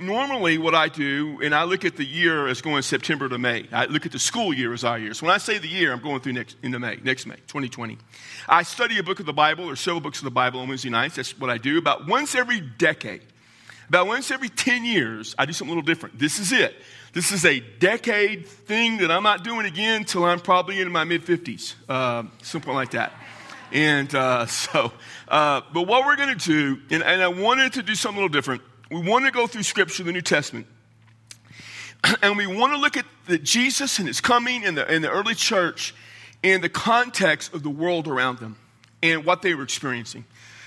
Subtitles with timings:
[0.00, 3.66] normally what I do, and I look at the year as going September to May.
[3.72, 5.14] I look at the school year as our year.
[5.14, 7.98] So when I say the year, I'm going through next, into May, next May, 2020.
[8.48, 10.90] I study a book of the Bible or several books of the Bible on Wednesday
[10.90, 11.16] nights.
[11.16, 11.78] That's what I do.
[11.78, 13.22] About once every decade,
[13.88, 16.18] about once every 10 years, I do something a little different.
[16.18, 16.74] This is it.
[17.12, 21.04] This is a decade thing that I'm not doing again until I'm probably in my
[21.04, 23.12] mid 50s, uh, something like that.
[23.72, 24.92] And uh, so,
[25.26, 28.22] uh, but what we're going to do, and, and I wanted to do something a
[28.22, 28.62] little different.
[28.90, 30.66] We want to go through Scripture, the New Testament,
[32.22, 35.10] and we want to look at the Jesus and his coming in the, in the
[35.10, 35.94] early church
[36.42, 38.56] in the context of the world around them
[39.02, 40.24] and what they were experiencing.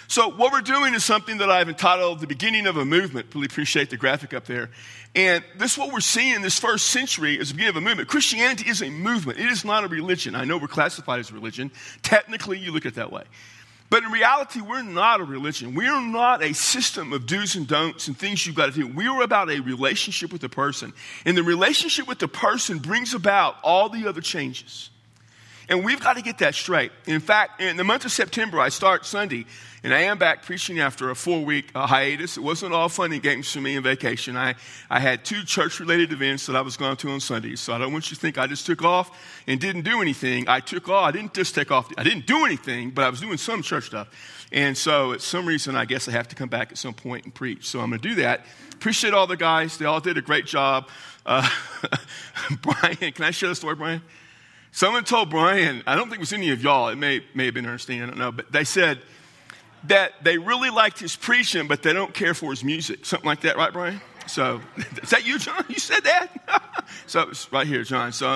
[0.07, 3.34] So, what we're doing is something that I've entitled The Beginning of a Movement.
[3.34, 4.69] Really appreciate the graphic up there.
[5.16, 7.85] And this is what we're seeing in this first century is the beginning of a
[7.85, 8.09] movement.
[8.09, 10.35] Christianity is a movement, it is not a religion.
[10.35, 11.72] I know we're classified as a religion.
[12.03, 13.23] Technically, you look at it that way.
[13.91, 15.76] But in reality, we're not a religion.
[15.76, 18.88] We are not a system of do's and don'ts and things you've got to do.
[18.88, 20.94] We are about a relationship with the person.
[21.26, 24.89] And the relationship with the person brings about all the other changes.
[25.72, 26.91] And we've got to get that straight.
[27.05, 29.45] In fact, in the month of September, I start Sunday
[29.86, 32.36] and I am back preaching after a four week uh, hiatus.
[32.36, 34.36] It wasn't all fun and games for me in vacation.
[34.36, 34.55] I,
[34.89, 37.61] I had two church related events that I was going to on Sundays.
[37.61, 40.49] So I don't want you to think I just took off and didn't do anything.
[40.49, 41.05] I took off.
[41.05, 41.89] I didn't just take off.
[41.97, 44.09] I didn't do anything, but I was doing some church stuff.
[44.52, 47.23] And so, at some reason, I guess I have to come back at some point
[47.23, 47.66] and preach.
[47.66, 48.45] So, I'm going to do that.
[48.73, 49.77] Appreciate all the guys.
[49.77, 50.89] They all did a great job.
[51.25, 51.49] Uh,
[52.61, 54.02] Brian, can I share the story, Brian?
[54.72, 57.53] Someone told Brian, I don't think it was any of y'all, it may, may have
[57.53, 59.00] been Ernestine, I don't know, but they said,
[59.86, 63.05] that they really liked his preaching, but they don't care for his music.
[63.05, 64.02] Something like that, right, Brian?
[64.27, 64.61] So,
[65.02, 65.66] is that you, John?
[65.67, 66.86] You said that?
[67.08, 68.11] so, it's right here, John.
[68.11, 68.27] So,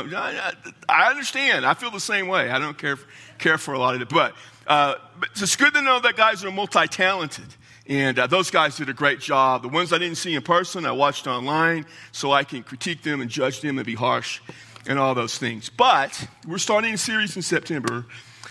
[0.90, 1.66] I understand.
[1.66, 2.50] I feel the same way.
[2.50, 2.98] I don't care,
[3.38, 4.10] care for a lot of it.
[4.10, 4.34] But,
[4.68, 7.46] uh, but it's good to know that guys are multi talented.
[7.88, 9.62] And uh, those guys did a great job.
[9.62, 13.22] The ones I didn't see in person, I watched online so I can critique them
[13.22, 14.42] and judge them and be harsh
[14.88, 15.70] and all those things.
[15.70, 18.06] But we're starting a series in September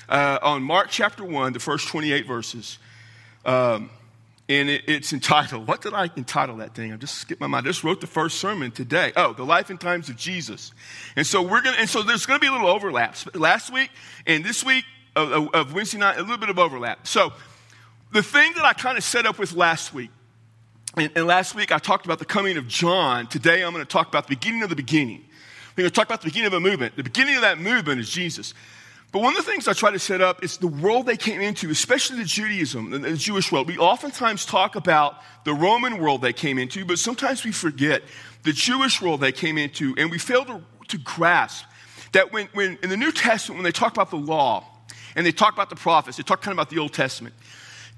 [0.08, 2.78] uh, on Mark chapter 1, the first 28 verses.
[3.44, 3.90] Um,
[4.48, 6.92] and it, it's entitled, what did I entitle that thing?
[6.92, 7.66] I just skipped my mind.
[7.66, 9.12] I just wrote the first sermon today.
[9.16, 10.72] Oh, the life and times of Jesus.
[11.16, 13.16] And so we're going to, and so there's going to be a little overlap.
[13.34, 13.90] Last week
[14.26, 14.84] and this week
[15.16, 17.06] of, of, Wednesday night, a little bit of overlap.
[17.06, 17.32] So
[18.12, 20.10] the thing that I kind of set up with last week,
[20.96, 23.26] and, and last week I talked about the coming of John.
[23.26, 25.24] Today I'm going to talk about the beginning of the beginning.
[25.76, 26.96] We're going to talk about the beginning of a movement.
[26.96, 28.54] The beginning of that movement is Jesus.
[29.10, 31.40] But one of the things I try to set up is the world they came
[31.40, 33.68] into, especially the Judaism, the Jewish world.
[33.68, 38.02] We oftentimes talk about the Roman world they came into, but sometimes we forget
[38.42, 41.64] the Jewish world they came into, and we fail to, to grasp
[42.12, 44.64] that when, when in the New Testament, when they talk about the law
[45.14, 47.34] and they talk about the prophets, they talk kind of about the Old Testament.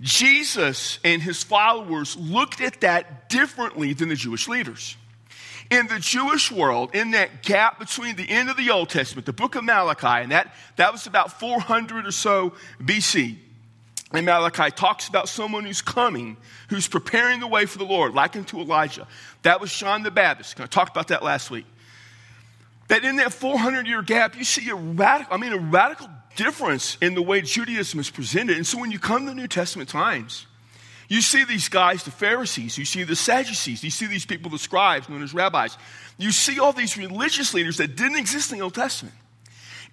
[0.00, 4.96] Jesus and his followers looked at that differently than the Jewish leaders.
[5.70, 9.32] In the Jewish world, in that gap between the end of the Old Testament, the
[9.32, 13.36] book of Malachi, and that, that was about 400 or so BC.
[14.12, 16.36] And Malachi talks about someone who's coming,
[16.68, 19.08] who's preparing the way for the Lord, likened to Elijah.
[19.42, 20.60] That was John the Baptist.
[20.60, 21.66] I talked about that last week.
[22.88, 26.96] That in that 400 year gap, you see a radical, I mean, a radical difference
[27.00, 28.56] in the way Judaism is presented.
[28.56, 30.46] And so when you come to New Testament times,
[31.08, 34.58] you see these guys, the Pharisees, you see the Sadducees, you see these people, the
[34.58, 35.76] scribes, known as rabbis.
[36.18, 39.14] You see all these religious leaders that didn't exist in the Old Testament.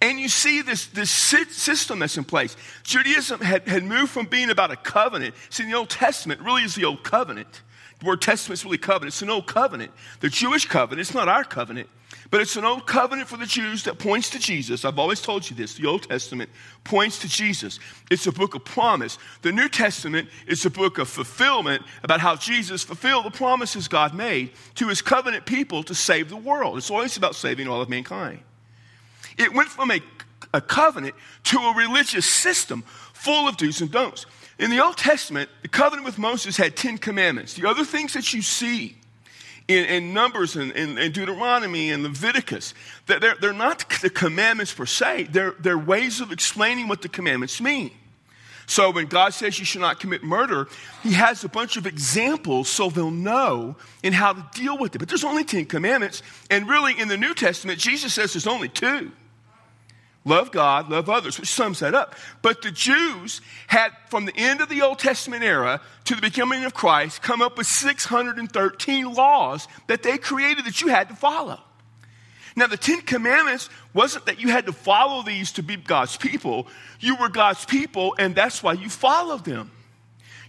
[0.01, 2.57] And you see this, this system that's in place.
[2.83, 5.35] Judaism had, had moved from being about a covenant.
[5.49, 7.61] See, the Old Testament really is the Old Covenant.
[8.03, 9.13] The word testament is really covenant.
[9.13, 9.93] It's an old covenant.
[10.19, 11.87] The Jewish covenant, it's not our covenant,
[12.31, 14.83] but it's an old covenant for the Jews that points to Jesus.
[14.83, 15.75] I've always told you this.
[15.75, 16.49] The Old Testament
[16.83, 17.79] points to Jesus.
[18.11, 19.17] It's a book of promise.
[19.41, 24.13] The New Testament is a book of fulfillment about how Jesus fulfilled the promises God
[24.13, 26.77] made to his covenant people to save the world.
[26.77, 28.39] It's always about saving all of mankind.
[29.37, 30.01] It went from a,
[30.53, 31.15] a covenant
[31.45, 34.25] to a religious system full of do's and don'ts.
[34.59, 37.55] In the Old Testament, the covenant with Moses had 10 commandments.
[37.55, 38.95] The other things that you see
[39.67, 42.73] in, in Numbers and, in, in, Deuteronomy and Leviticus,
[43.07, 47.61] they're, they're not the commandments per se, they're, they're ways of explaining what the commandments
[47.61, 47.91] mean.
[48.65, 50.67] So when God says you should not commit murder,
[51.01, 54.99] He has a bunch of examples so they'll know in how to deal with it.
[54.99, 56.23] But there's only 10 commandments.
[56.49, 59.11] And really, in the New Testament, Jesus says there's only two.
[60.25, 62.15] Love God, love others, which sums that up.
[62.41, 66.63] But the Jews had, from the end of the Old Testament era to the becoming
[66.63, 71.59] of Christ, come up with 613 laws that they created that you had to follow.
[72.55, 76.67] Now, the Ten Commandments wasn't that you had to follow these to be God's people.
[76.99, 79.71] You were God's people, and that's why you followed them.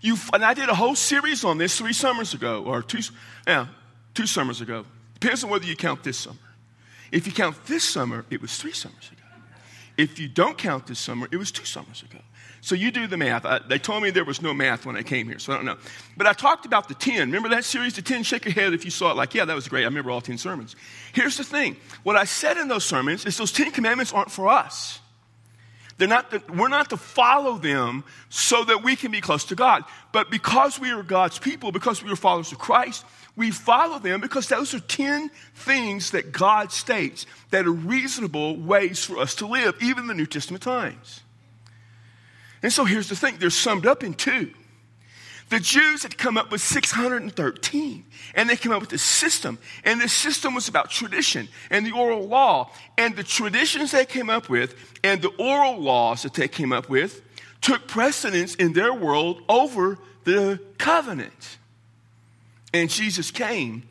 [0.03, 3.01] You, and I did a whole series on this three summers ago, or two,
[3.47, 3.69] yeah,
[4.13, 4.85] two summers ago.
[5.15, 6.37] Depends on whether you count this summer.
[7.11, 9.14] If you count this summer, it was three summers ago.
[9.97, 12.19] If you don't count this summer, it was two summers ago.
[12.61, 13.45] So you do the math.
[13.45, 15.67] I, they told me there was no math when I came here, so I don't
[15.67, 15.77] know.
[16.17, 17.29] But I talked about the 10.
[17.29, 18.23] Remember that series, the 10?
[18.23, 19.83] Shake your head if you saw it like, yeah, that was great.
[19.83, 20.75] I remember all 10 sermons.
[21.13, 24.49] Here's the thing what I said in those sermons is those 10 commandments aren't for
[24.49, 25.01] us.
[25.99, 29.55] They're not the, we're not to follow them so that we can be close to
[29.55, 29.85] God.
[30.11, 33.05] But because we are God's people, because we are followers of Christ,
[33.37, 39.05] we follow them because those are 10 things that God states that are reasonable ways
[39.05, 41.21] for us to live, even the New Testament times.
[42.63, 44.53] And so here's the thing they're summed up in two.
[45.51, 48.05] The Jews had come up with 613,
[48.35, 49.59] and they came up with a system.
[49.85, 52.71] And this system was about tradition and the oral law.
[52.97, 56.89] And the traditions they came up with and the oral laws that they came up
[56.89, 57.21] with
[57.61, 61.59] took precedence in their world over the covenant.
[62.75, 63.85] And Jesus came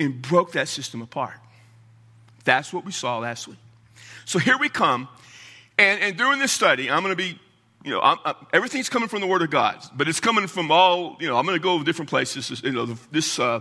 [0.00, 1.34] and broke that system apart.
[2.44, 3.58] That's what we saw last week.
[4.24, 5.06] So here we come.
[5.78, 7.38] And, and during this study, I'm going to be
[7.84, 10.70] you know, I'm, I'm, everything's coming from the Word of God, but it's coming from
[10.70, 12.62] all, you know, I'm going to go different places.
[12.62, 13.60] You know, this, uh,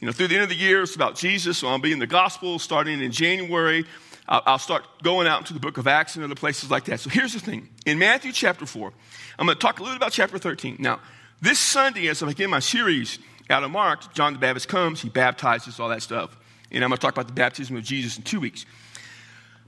[0.00, 1.58] you know, through the end of the year, it's about Jesus.
[1.58, 3.86] So I'll be in the gospel starting in January.
[4.28, 6.98] I'll, I'll start going out into the book of Acts and other places like that.
[6.98, 7.68] So here's the thing.
[7.86, 8.92] In Matthew chapter 4,
[9.38, 10.78] I'm going to talk a little bit about chapter 13.
[10.80, 10.98] Now,
[11.40, 13.20] this Sunday, as I begin my series
[13.52, 16.36] out of Mark, John the Baptist comes, he baptizes, all that stuff.
[16.70, 18.64] And I'm going to talk about the baptism of Jesus in two weeks.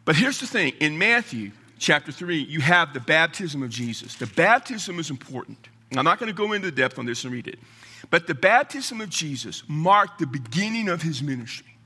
[0.04, 0.72] But here's the thing.
[0.80, 4.14] In Matthew, chapter 3, you have the baptism of Jesus.
[4.16, 5.68] The baptism is important.
[5.96, 7.58] I'm not going to go into depth on this and read it.
[8.10, 11.76] But the baptism of Jesus marked the beginning of his ministry.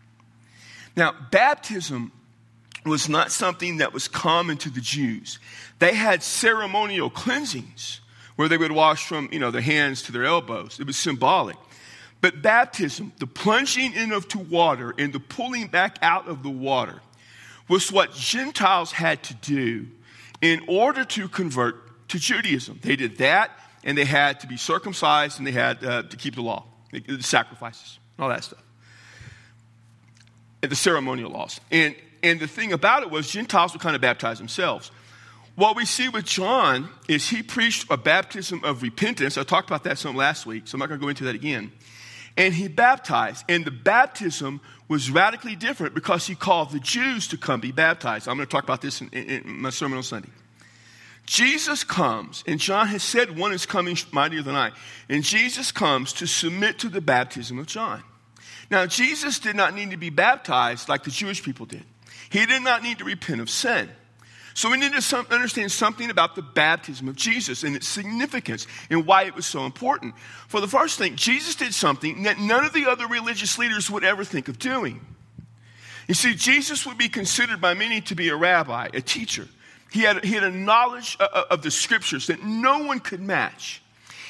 [0.96, 2.12] Now, baptism
[2.84, 5.38] was not something that was common to the Jews.
[5.78, 8.00] They had ceremonial cleansings
[8.36, 10.78] where they would wash from, you know, their hands to their elbows.
[10.80, 11.56] It was symbolic.
[12.20, 17.00] But baptism, the plunging into water and the pulling back out of the water,
[17.68, 19.86] was what Gentiles had to do
[20.40, 22.80] in order to convert to Judaism.
[22.82, 23.50] They did that,
[23.84, 27.22] and they had to be circumcised, and they had uh, to keep the law, the
[27.22, 28.62] sacrifices, all that stuff,
[30.62, 31.60] and the ceremonial laws.
[31.70, 34.90] And, and the thing about it was, Gentiles would kind of baptize themselves.
[35.54, 39.36] What we see with John is he preached a baptism of repentance.
[39.36, 41.34] I talked about that some last week, so I'm not going to go into that
[41.34, 41.72] again.
[42.38, 47.36] And he baptized, and the baptism was radically different because he called the Jews to
[47.36, 48.28] come be baptized.
[48.28, 50.30] I'm going to talk about this in, in, in my sermon on Sunday.
[51.26, 54.70] Jesus comes, and John has said one is coming mightier than I.
[55.10, 58.02] And Jesus comes to submit to the baptism of John.
[58.70, 61.84] Now, Jesus did not need to be baptized like the Jewish people did.
[62.30, 63.90] He did not need to repent of sin.
[64.58, 69.06] So we need to understand something about the baptism of Jesus and its significance and
[69.06, 70.16] why it was so important.
[70.48, 74.02] For the first thing, Jesus did something that none of the other religious leaders would
[74.02, 75.00] ever think of doing.
[76.08, 79.46] You see, Jesus would be considered by many to be a rabbi, a teacher.
[79.92, 83.20] He had, he had a knowledge uh, uh, of the scriptures that no one could
[83.20, 83.80] match.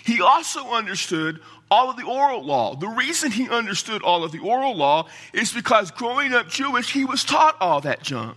[0.05, 1.41] He also understood
[1.71, 2.77] all of the oral law.
[2.77, 7.07] The reason he understood all of the oral law is because growing up Jewish, he
[7.07, 8.37] was taught all that junk.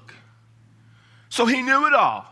[1.31, 2.25] So he knew it all.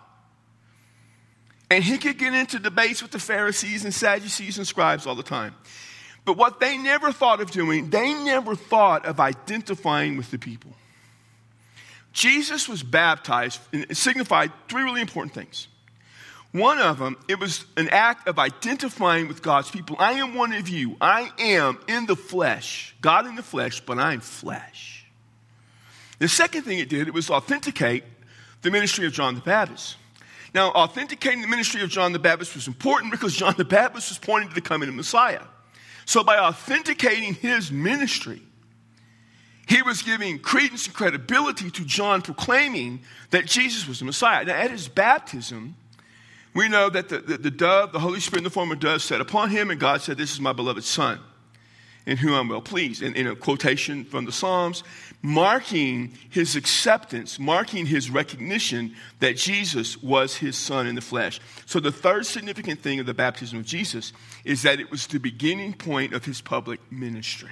[1.72, 5.24] And he could get into debates with the Pharisees and Sadducees and scribes all the
[5.24, 5.56] time.
[6.26, 10.72] But what they never thought of doing, they never thought of identifying with the people.
[12.12, 15.70] Jesus was baptized and it signified three really important things.
[16.52, 19.96] One of them, it was an act of identifying with God's people.
[19.98, 20.98] I am one of you.
[21.00, 25.06] I am in the flesh, God in the flesh, but I'm flesh.
[26.18, 28.04] The second thing it did, it was authenticate
[28.62, 29.98] the ministry of John the Baptist.
[30.54, 34.18] Now, authenticating the ministry of John the Baptist was important because John the Baptist was
[34.18, 35.44] pointing to the coming of Messiah.
[36.06, 38.42] So, by authenticating his ministry,
[39.68, 44.44] he was giving credence and credibility to John proclaiming that Jesus was the Messiah.
[44.44, 45.76] Now, at his baptism,
[46.56, 49.04] we know that the, the, the dove, the Holy Spirit in the form of dove,
[49.04, 51.20] sat upon him, and God said, This is my beloved Son
[52.06, 53.02] in whom I'm well pleased.
[53.02, 54.84] In, in a quotation from the Psalms,
[55.22, 61.40] marking his acceptance, marking his recognition that Jesus was his son in the flesh.
[61.66, 64.14] So, the third significant thing of the baptism of Jesus
[64.46, 67.52] is that it was the beginning point of his public ministry.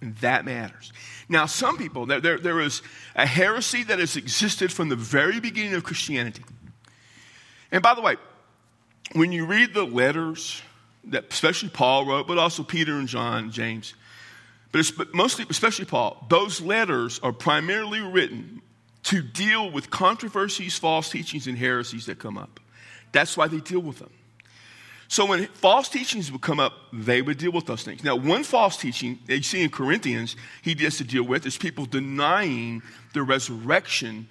[0.00, 0.92] And that matters.
[1.28, 2.82] Now, some people, there, there, there is
[3.16, 6.42] a heresy that has existed from the very beginning of Christianity.
[7.72, 8.16] And by the way,
[9.12, 10.60] when you read the letters
[11.08, 13.94] that especially Paul wrote, but also Peter and John, James.
[14.72, 18.60] But mostly, especially Paul, those letters are primarily written
[19.04, 22.58] to deal with controversies, false teachings, and heresies that come up.
[23.12, 24.10] That's why they deal with them.
[25.06, 28.02] So when false teachings would come up, they would deal with those things.
[28.02, 31.56] Now, one false teaching that you see in Corinthians, he has to deal with is
[31.56, 32.82] people denying
[33.12, 34.26] the resurrection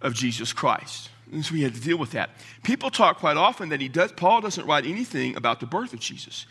[0.00, 1.10] of Jesus Christ.
[1.32, 2.30] And so he had to deal with that.
[2.62, 6.00] People talk quite often that he does, Paul doesn't write anything about the birth of
[6.00, 6.46] Jesus.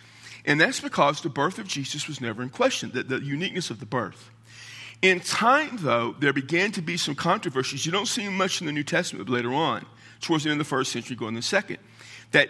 [0.46, 3.80] And that's because the birth of Jesus was never in question, the, the uniqueness of
[3.80, 4.32] the birth.
[5.02, 7.86] In time, though, there began to be some controversies.
[7.86, 9.86] You don't see much in the New Testament later on,
[10.22, 11.78] towards the end of the first century, going to the second,
[12.32, 12.50] that,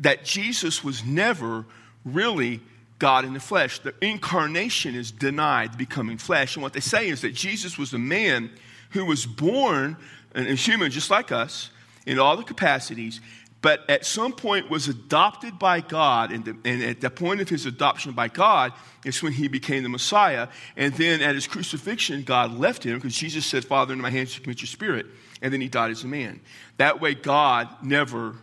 [0.00, 1.64] that Jesus was never
[2.04, 2.60] really
[2.98, 3.78] God in the flesh.
[3.80, 6.56] The incarnation is denied becoming flesh.
[6.56, 8.50] And what they say is that Jesus was a man
[8.90, 9.96] who was born
[10.34, 11.70] and human just like us
[12.06, 13.20] in all the capacities,
[13.60, 17.48] but at some point was adopted by God, and, the, and, at the point of
[17.48, 18.72] his adoption by God
[19.04, 20.48] is when he became the Messiah.
[20.76, 24.36] And then at his crucifixion, God left him because Jesus said, Father, into my hands
[24.36, 25.06] you commit your spirit.
[25.42, 26.40] And then he died as a man.
[26.76, 28.36] That way, God never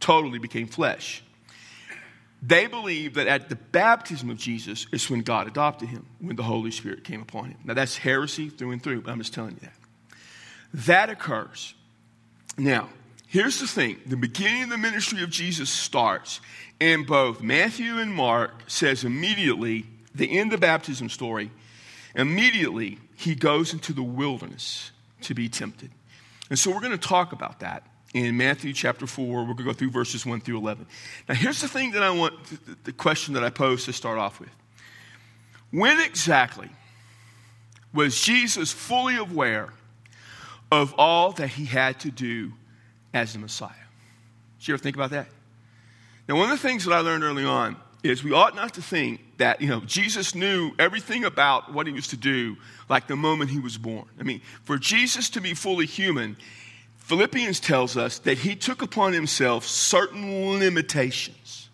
[0.00, 1.22] totally became flesh.
[2.42, 6.42] They believe that at the baptism of Jesus is when God adopted him, when the
[6.42, 7.58] Holy Spirit came upon him.
[7.64, 9.72] Now, that's heresy through and through, but I'm just telling you that.
[10.76, 11.74] That occurs.
[12.58, 12.90] Now,
[13.26, 16.42] here's the thing the beginning of the ministry of Jesus starts,
[16.82, 21.50] and both Matthew and Mark says immediately, the end of the baptism story,
[22.14, 24.90] immediately he goes into the wilderness
[25.22, 25.90] to be tempted.
[26.50, 29.26] And so we're going to talk about that in Matthew chapter 4.
[29.26, 30.86] We're going to go through verses 1 through 11.
[31.26, 32.34] Now, here's the thing that I want,
[32.84, 34.50] the question that I pose to start off with.
[35.70, 36.68] When exactly
[37.94, 39.72] was Jesus fully aware
[40.70, 42.52] of all that he had to do
[43.14, 43.70] as the Messiah.
[44.58, 45.28] Did you ever think about that?
[46.28, 48.82] Now, one of the things that I learned early on is we ought not to
[48.82, 52.56] think that, you know, Jesus knew everything about what he was to do
[52.88, 54.06] like the moment he was born.
[54.18, 56.36] I mean, for Jesus to be fully human,
[56.96, 61.65] Philippians tells us that he took upon himself certain limitations.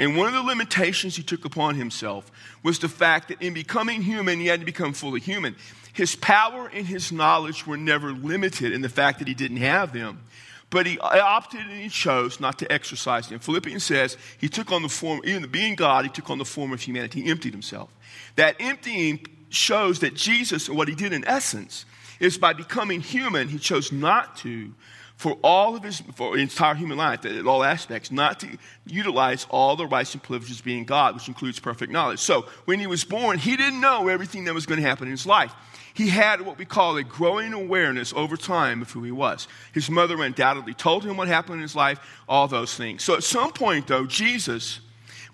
[0.00, 4.00] And one of the limitations he took upon himself was the fact that in becoming
[4.00, 5.54] human, he had to become fully human.
[5.92, 9.92] His power and his knowledge were never limited in the fact that he didn't have
[9.92, 10.22] them.
[10.70, 13.40] But he opted and he chose not to exercise them.
[13.40, 16.72] Philippians says he took on the form, even being God, he took on the form
[16.72, 17.22] of humanity.
[17.22, 17.90] He emptied himself.
[18.36, 21.84] That emptying shows that Jesus, and what he did in essence,
[22.20, 24.72] is by becoming human, he chose not to,
[25.20, 28.48] for all of his, for entire human life, at all aspects, not to
[28.86, 32.20] utilize all the rights and privileges being God, which includes perfect knowledge.
[32.20, 35.10] So when he was born, he didn't know everything that was going to happen in
[35.10, 35.54] his life
[35.92, 39.48] he had what we call a growing awareness over time of who he was.
[39.72, 41.98] His mother undoubtedly told him what happened in his life,
[42.28, 43.02] all those things.
[43.02, 44.80] So at some point, though, Jesus,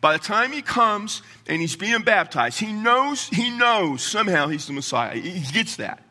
[0.01, 4.67] by the time he comes and he's being baptized, he knows, he knows somehow he's
[4.67, 5.15] the Messiah.
[5.15, 6.03] He gets that.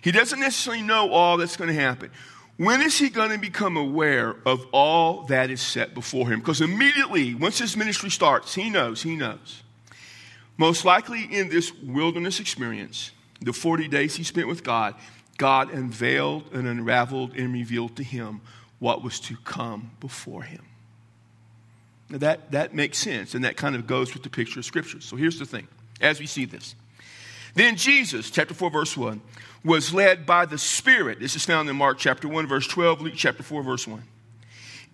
[0.00, 2.10] He doesn't necessarily know all that's going to happen.
[2.56, 6.40] When is he going to become aware of all that is set before him?
[6.40, 9.62] Because immediately, once his ministry starts, he knows, he knows.
[10.56, 14.94] Most likely in this wilderness experience, the 40 days he spent with God,
[15.38, 18.42] God unveiled and unraveled and revealed to him
[18.78, 20.64] what was to come before him.
[22.10, 25.00] Now that, that makes sense, and that kind of goes with the picture of Scripture.
[25.00, 25.66] So here's the thing
[26.00, 26.74] as we see this.
[27.54, 29.20] Then Jesus, chapter 4, verse 1,
[29.64, 31.20] was led by the Spirit.
[31.20, 34.02] This is found in Mark chapter 1, verse 12, Luke chapter 4, verse 1.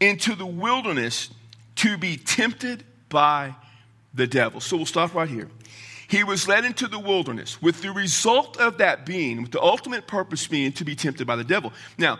[0.00, 1.30] Into the wilderness
[1.76, 3.54] to be tempted by
[4.12, 4.60] the devil.
[4.60, 5.48] So we'll stop right here
[6.08, 10.06] he was led into the wilderness with the result of that being, with the ultimate
[10.06, 11.72] purpose being to be tempted by the devil.
[11.98, 12.18] Now,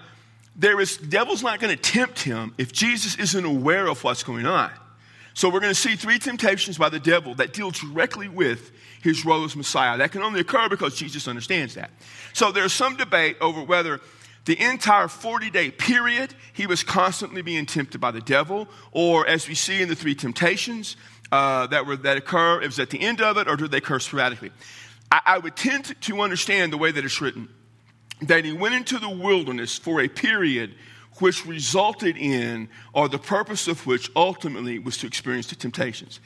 [0.54, 4.44] there is, devil's not going to tempt him if Jesus isn't aware of what's going
[4.44, 4.70] on.
[5.38, 8.72] So we're going to see three temptations by the devil that deal directly with
[9.04, 9.96] his role as Messiah.
[9.96, 11.92] That can only occur because Jesus understands that.
[12.32, 14.00] So there's some debate over whether
[14.46, 19.46] the entire 40 day period he was constantly being tempted by the devil, or as
[19.46, 20.96] we see in the three temptations,
[21.30, 23.76] uh, that, were, that occur, it was at the end of it, or do they
[23.76, 24.50] occur sporadically?
[25.12, 27.48] I, I would tend to, to understand the way that it's written
[28.22, 30.74] that he went into the wilderness for a period
[31.20, 36.20] which resulted in, or the purpose of which ultimately was to experience the temptations.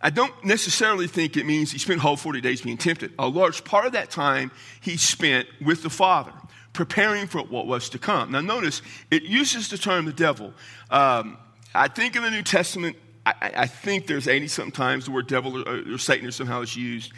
[0.00, 3.12] I don't necessarily think it means he spent whole 40 days being tempted.
[3.18, 4.50] A large part of that time
[4.80, 6.32] he spent with the Father,
[6.72, 8.32] preparing for what was to come.
[8.32, 10.52] Now, notice it uses the term the devil.
[10.90, 11.38] Um,
[11.74, 15.26] I think in the New Testament, I, I think there's 80 something times the word
[15.26, 17.12] devil or, or Satan or somehow is used.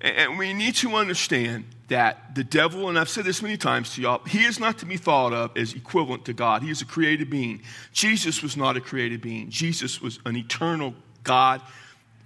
[0.00, 4.02] And, we need to understand that the devil, and I've said this many times to
[4.02, 6.62] y'all, he is not to be thought of as equivalent to God.
[6.62, 7.62] He is a created being.
[7.92, 9.50] Jesus was not a created being.
[9.50, 11.60] Jesus was an eternal God,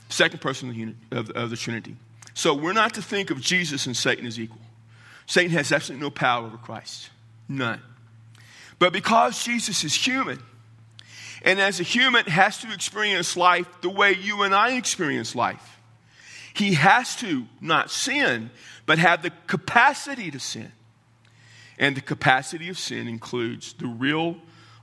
[0.08, 1.96] second person of the, unit, of, of the Trinity.
[2.34, 4.60] So we're not to think of Jesus and Satan as equal.
[5.26, 7.10] Satan has absolutely no power over Christ.
[7.48, 7.80] None.
[8.78, 10.40] But because Jesus is human,
[11.42, 15.77] And as a human, has to experience life the way you and I experience life.
[16.54, 18.50] He has to not sin,
[18.86, 20.72] but have the capacity to sin.
[21.78, 24.36] And the capacity of sin includes the real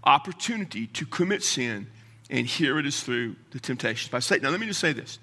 [0.04, 1.88] opportunity to commit sin,
[2.30, 4.44] and here it is through the temptations by Satan.
[4.44, 5.20] Now, let me just say this.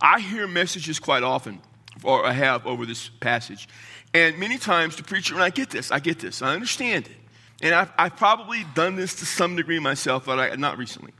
[0.00, 1.60] I hear messages quite often,
[2.02, 3.68] or I have over this passage,
[4.12, 7.16] and many times the preacher, and I get this, I get this, I understand it.
[7.62, 11.12] And I've, I've probably done this to some degree myself, but I, not recently.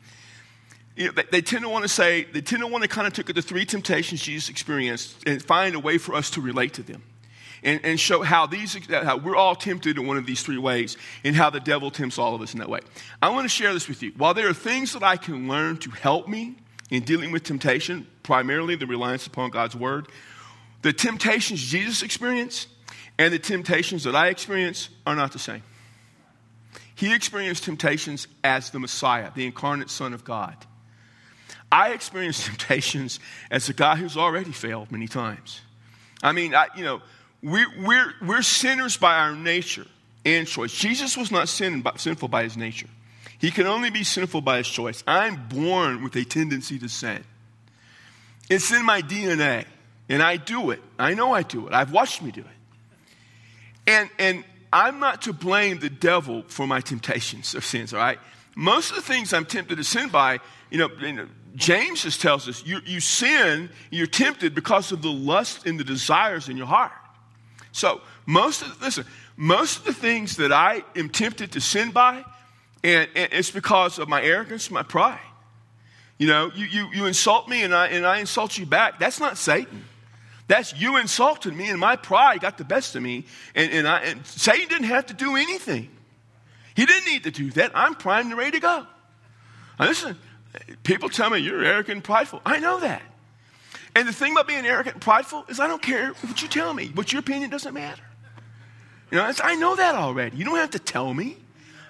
[0.96, 3.06] You know, they, they, tend to want to say, they tend to want to kind
[3.06, 6.74] of take the three temptations Jesus experienced and find a way for us to relate
[6.74, 7.02] to them.
[7.64, 10.98] And, and show how these how we're all tempted in one of these three ways
[11.24, 12.80] and how the devil tempts all of us in that way.
[13.22, 14.12] I want to share this with you.
[14.18, 16.56] While there are things that I can learn to help me
[16.90, 20.08] in dealing with temptation, primarily the reliance upon God's word,
[20.82, 22.68] the temptations Jesus experienced
[23.18, 25.62] and the temptations that I experience are not the same.
[26.94, 30.54] He experienced temptations as the Messiah, the incarnate Son of God.
[31.70, 35.60] I experienced temptations as a guy who's already failed many times.
[36.22, 37.02] I mean, I, you know,
[37.42, 39.86] we're, we're, we're sinners by our nature
[40.24, 40.72] and choice.
[40.72, 42.88] Jesus was not sin, sinful by his nature.
[43.38, 45.04] He can only be sinful by his choice.
[45.06, 47.22] I'm born with a tendency to sin.
[48.48, 49.64] It's in my DNA,
[50.08, 50.80] and I do it.
[50.98, 51.74] I know I do it.
[51.74, 52.46] I've watched me do it.
[53.86, 58.18] And, and I'm not to blame the devil for my temptations of sins, all right?
[58.56, 60.38] Most of the things I'm tempted to sin by,
[60.74, 65.02] you know, you know James just tells us you, you sin, you're tempted because of
[65.02, 66.90] the lust and the desires in your heart.
[67.70, 72.24] So, most of listen, most of the things that I am tempted to sin by,
[72.82, 75.20] and, and it's because of my arrogance, my pride.
[76.18, 78.98] You know, you, you, you insult me and I, and I insult you back.
[78.98, 79.84] That's not Satan.
[80.48, 83.26] That's you insulted me, and my pride got the best of me.
[83.54, 85.88] And, and, I, and Satan didn't have to do anything.
[86.74, 87.70] He didn't need to do that.
[87.76, 88.86] I'm primed and ready to go.
[89.78, 90.16] Now listen,
[90.82, 92.40] people tell me you're arrogant and prideful.
[92.44, 93.02] I know that.
[93.94, 96.74] And the thing about being arrogant and prideful is I don't care what you tell
[96.74, 98.02] me, but your opinion doesn't matter.
[99.10, 100.36] You know, I know that already.
[100.36, 101.36] You don't have to tell me.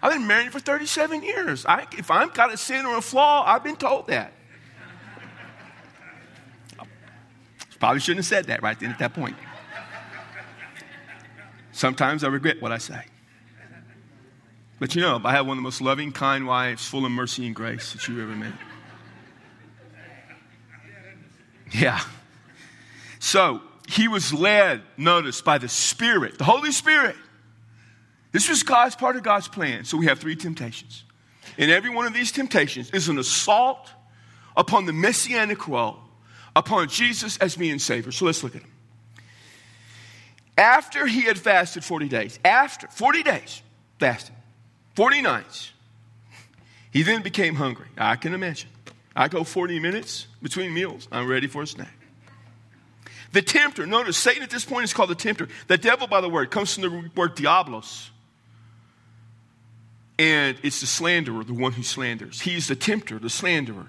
[0.03, 1.65] I've been married for 37 years.
[1.65, 4.33] I, if I've got a sin or a flaw, I've been told that.
[7.79, 9.37] Probably shouldn't have said that right then at that point.
[11.73, 13.05] Sometimes I regret what I say.
[14.79, 17.47] But you know, I have one of the most loving, kind wives, full of mercy
[17.47, 18.53] and grace that you ever met.
[21.73, 22.01] Yeah.
[23.19, 27.17] So he was led, notice, by the Spirit, the Holy Spirit.
[28.33, 29.85] This was God's part of God's plan.
[29.85, 31.05] So we have three temptations.
[31.57, 33.91] And every one of these temptations is an assault
[34.57, 35.99] upon the messianic role
[36.57, 38.13] upon Jesus as being Savior.
[38.13, 38.71] So let's look at him.
[40.57, 43.63] After he had fasted 40 days, after 40 days
[43.99, 44.35] fasted,
[44.95, 45.73] 40 nights,
[46.93, 47.89] he then became hungry.
[47.99, 48.71] I can imagine.
[49.17, 51.95] I go 40 minutes between meals, I'm ready for a snack.
[53.33, 55.49] The tempter, notice Satan at this point is called the tempter.
[55.67, 58.11] The devil, by the word, comes from the word diablos.
[60.17, 62.41] And it's the slanderer, the one who slanders.
[62.41, 63.89] He's the tempter, the slanderer.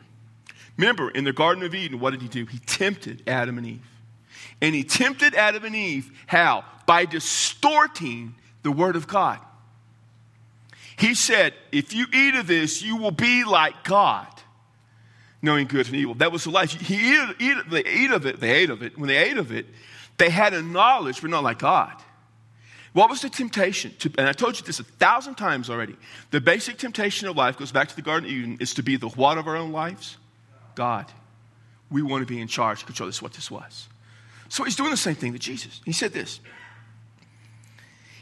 [0.78, 2.46] Remember, in the Garden of Eden, what did he do?
[2.46, 3.88] He tempted Adam and Eve.
[4.62, 6.66] And he tempted Adam and Eve, how?
[6.88, 9.40] By distorting the Word of God.
[10.98, 14.28] He said, If you eat of this, you will be like God,
[15.42, 16.16] knowing good and evil.
[16.16, 16.72] That was the life.
[16.72, 18.98] He eat, eat, they ate of it, they ate of it.
[18.98, 19.66] When they ate of it,
[20.18, 21.94] they had a knowledge, but not like God.
[22.94, 23.94] What was the temptation?
[24.00, 25.98] To, and I told you this a thousand times already.
[26.32, 28.96] The basic temptation of life goes back to the Garden of Eden is to be
[28.96, 30.16] the what of our own lives?
[30.76, 31.06] God,
[31.92, 33.08] we want to be in charge, control.
[33.08, 33.90] This is what this was.
[34.48, 35.82] So he's doing the same thing to Jesus.
[35.84, 36.40] He said this.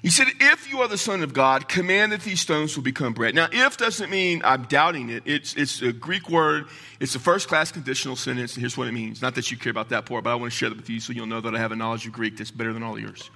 [0.03, 3.13] He said, If you are the Son of God, command that these stones will become
[3.13, 3.33] bread.
[3.33, 5.23] Now, if doesn't mean I'm doubting it.
[5.25, 6.67] It's, it's a Greek word,
[6.99, 9.21] it's a first class conditional sentence, and here's what it means.
[9.21, 10.99] Not that you care about that part, but I want to share that with you
[10.99, 13.31] so you'll know that I have a knowledge of Greek that's better than all yours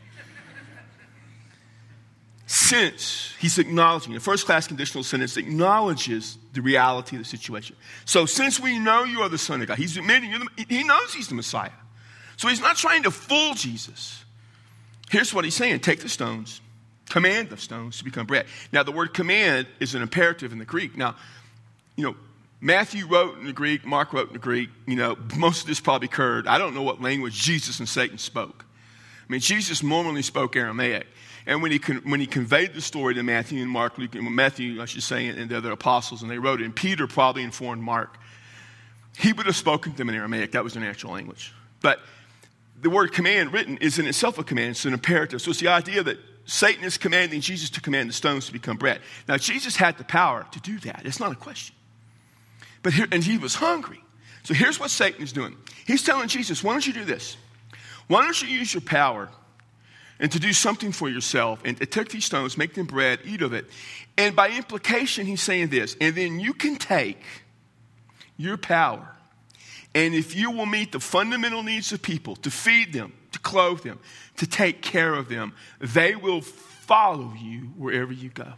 [2.48, 7.76] since he's acknowledging the first class conditional sentence acknowledges the reality of the situation.
[8.06, 11.14] So since we know you are the Son of God, he's admitting the, he knows
[11.14, 11.72] he's the Messiah.
[12.38, 14.24] So he's not trying to fool Jesus.
[15.10, 16.62] Here's what he's saying take the stones,
[17.10, 18.46] command the stones to become bread.
[18.72, 20.98] Now, the word command is an imperative in the Greek.
[20.98, 21.16] Now,
[21.96, 22.16] you know,
[22.60, 25.80] Matthew wrote in the Greek, Mark wrote in the Greek, you know, most of this
[25.80, 26.48] probably occurred.
[26.48, 28.66] I don't know what language Jesus and Satan spoke.
[29.28, 31.06] I mean, Jesus normally spoke Aramaic.
[31.46, 34.36] And when he, con- when he conveyed the story to Matthew and Mark, Luke, and
[34.36, 37.44] Matthew, I should say, and the other apostles, and they wrote it, and Peter probably
[37.44, 38.18] informed Mark,
[39.18, 40.52] he would have spoken to them in Aramaic.
[40.52, 41.54] That was their natural language.
[41.82, 42.00] But
[42.82, 45.42] the word command written is in itself a command, it's an imperative.
[45.42, 48.78] So it's the idea that Satan is commanding Jesus to command the stones to become
[48.78, 49.02] bread.
[49.28, 51.02] Now, Jesus had the power to do that.
[51.04, 51.76] It's not a question.
[52.84, 54.02] But here, and he was hungry.
[54.44, 55.58] So here's what Satan is doing.
[55.86, 57.36] He's telling Jesus, why don't you do this?
[58.08, 59.30] Why don't you use your power
[60.20, 63.42] and to do something for yourself and to take these stones, make them bread, eat
[63.42, 63.66] of it.
[64.18, 67.22] And by implication, he's saying this, and then you can take
[68.38, 69.17] your power,
[69.98, 73.82] and if you will meet the fundamental needs of people, to feed them, to clothe
[73.82, 73.98] them,
[74.36, 78.54] to take care of them, they will follow you wherever you go.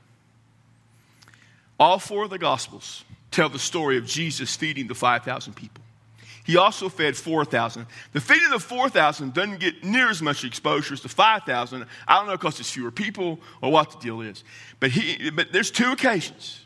[1.80, 5.82] All four of the Gospels tell the story of Jesus feeding the 5,000 people.
[6.44, 7.86] He also fed 4,000.
[8.12, 11.86] The feeding of 4,000 doesn't get near as much exposure as the 5,000.
[12.06, 14.44] I don't know because it's fewer people or what the deal is.
[14.82, 16.66] But, he, but there's two occasions.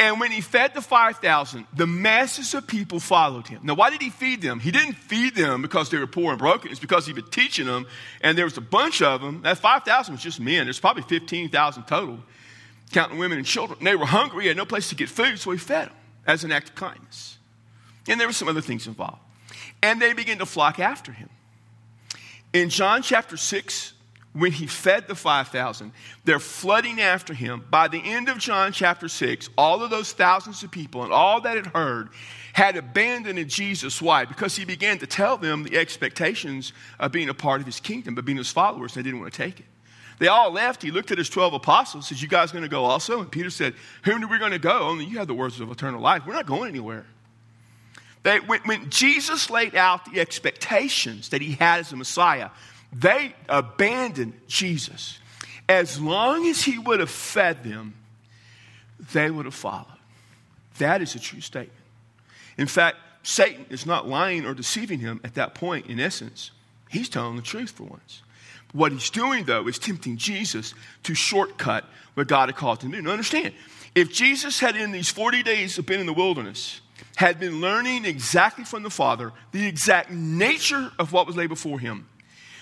[0.00, 3.60] And when he fed the 5,000, the masses of people followed him.
[3.64, 4.60] Now, why did he feed them?
[4.60, 6.70] He didn't feed them because they were poor and broken.
[6.70, 7.84] It's because he was teaching them,
[8.20, 9.42] and there was a bunch of them.
[9.42, 10.66] That 5,000 was just men.
[10.66, 12.20] There's probably 15,000 total,
[12.92, 13.78] counting women and children.
[13.80, 15.96] And they were hungry, had no place to get food, so he fed them
[16.28, 17.38] as an act of kindness.
[18.06, 19.18] And there were some other things involved.
[19.82, 21.28] And they began to flock after him.
[22.52, 23.94] In John chapter 6,
[24.38, 25.92] when he fed the 5,000,
[26.24, 27.64] they're flooding after him.
[27.70, 31.40] By the end of John chapter 6, all of those thousands of people and all
[31.40, 32.10] that had heard
[32.52, 34.00] had abandoned Jesus.
[34.00, 34.24] Why?
[34.24, 38.14] Because he began to tell them the expectations of being a part of his kingdom,
[38.14, 39.66] but being his followers, they didn't want to take it.
[40.18, 40.82] They all left.
[40.82, 43.20] He looked at his 12 apostles, said, You guys going to go also?
[43.20, 44.80] And Peter said, Whom are we going to go?
[44.80, 46.22] Only you have the words of eternal life.
[46.26, 47.06] We're not going anywhere.
[48.24, 52.50] They, when, when Jesus laid out the expectations that he had as a Messiah,
[52.92, 55.18] they abandoned Jesus.
[55.68, 57.94] As long as he would have fed them,
[59.12, 59.86] they would have followed.
[60.78, 61.72] That is a true statement.
[62.56, 66.50] In fact, Satan is not lying or deceiving him at that point, in essence.
[66.88, 68.22] He's telling the truth for once.
[68.72, 72.96] What he's doing, though, is tempting Jesus to shortcut what God had called him to
[72.96, 73.02] do.
[73.02, 73.54] Now, understand,
[73.94, 76.80] if Jesus had, in these 40 days, been in the wilderness,
[77.16, 81.78] had been learning exactly from the Father the exact nature of what was laid before
[81.78, 82.08] him.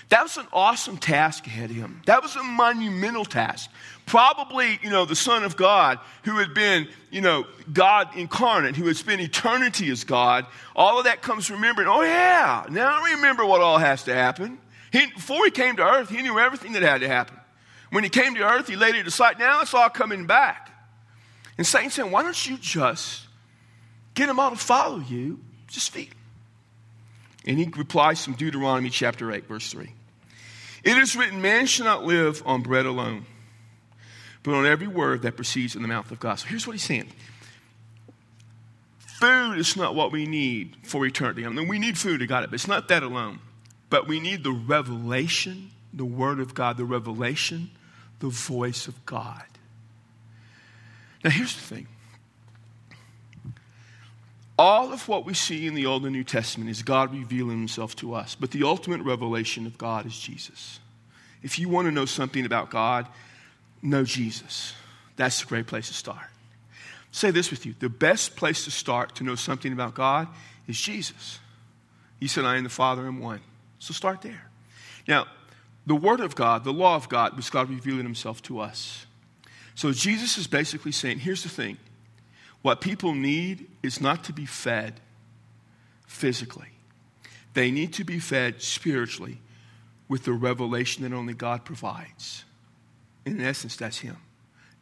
[0.09, 2.01] That was an awesome task ahead of him.
[2.07, 3.71] That was a monumental task.
[4.07, 8.87] Probably, you know, the Son of God, who had been, you know, God incarnate, who
[8.87, 13.45] had spent eternity as God, all of that comes remembering, oh, yeah, now I remember
[13.45, 14.59] what all has to happen.
[14.92, 17.37] He, before he came to earth, he knew everything that had to happen.
[17.90, 19.40] When he came to earth, he laid it aside.
[19.40, 20.71] Now it's all coming back.
[21.59, 23.27] And Satan said, why don't you just
[24.14, 26.19] get them all to follow you, just feed them.
[27.47, 29.92] And he replies from Deuteronomy chapter 8, verse 3.
[30.87, 33.27] It is written, Man shall not live on bread alone,
[34.44, 36.37] but on every word that proceeds in the mouth of God.
[36.37, 37.12] So here's what he's saying
[39.01, 41.44] Food is not what we need for eternity.
[41.44, 43.40] I mean, we need food, to got it, but it's not that alone.
[43.90, 47.72] But we need the revelation, the Word of God, the revelation,
[48.20, 49.42] the voice of God.
[51.25, 51.88] Now, here's the thing
[54.59, 57.95] all of what we see in the Old and New Testament is God revealing himself
[57.97, 58.35] to us.
[58.35, 60.81] But the ultimate revelation of God is Jesus.
[61.42, 63.07] If you want to know something about God,
[63.83, 64.73] know Jesus.
[65.16, 66.27] That's a great place to start.
[67.11, 70.29] say this with you the best place to start to know something about God
[70.66, 71.38] is Jesus.
[72.19, 73.40] He said, I and the Father am one.
[73.79, 74.51] So start there.
[75.07, 75.27] Now,
[75.87, 79.07] the Word of God, the law of God, was God revealing Himself to us.
[79.75, 81.77] So Jesus is basically saying, here's the thing
[82.62, 85.01] what people need is not to be fed
[86.07, 86.71] physically,
[87.55, 89.38] they need to be fed spiritually
[90.09, 92.45] with the revelation that only God provides.
[93.25, 94.16] In essence, that's Him.